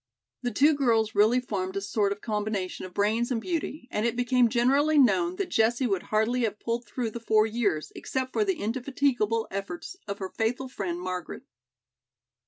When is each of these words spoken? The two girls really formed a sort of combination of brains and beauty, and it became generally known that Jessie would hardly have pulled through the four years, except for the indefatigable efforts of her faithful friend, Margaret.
The 0.41 0.49
two 0.49 0.73
girls 0.73 1.13
really 1.13 1.39
formed 1.39 1.75
a 1.75 1.81
sort 1.81 2.11
of 2.11 2.21
combination 2.21 2.85
of 2.87 2.93
brains 2.95 3.29
and 3.29 3.39
beauty, 3.39 3.87
and 3.91 4.03
it 4.03 4.15
became 4.15 4.49
generally 4.49 4.97
known 4.97 5.35
that 5.35 5.51
Jessie 5.51 5.85
would 5.85 6.01
hardly 6.09 6.41
have 6.41 6.57
pulled 6.59 6.87
through 6.87 7.11
the 7.11 7.19
four 7.19 7.45
years, 7.45 7.91
except 7.95 8.33
for 8.33 8.43
the 8.43 8.55
indefatigable 8.59 9.47
efforts 9.51 9.95
of 10.07 10.17
her 10.17 10.29
faithful 10.29 10.69
friend, 10.69 10.99
Margaret. 10.99 11.43